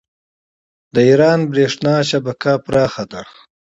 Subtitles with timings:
[0.93, 3.21] د ایران بریښنا شبکه پراخه ده.